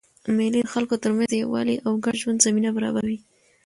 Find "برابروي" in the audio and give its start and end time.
2.77-3.19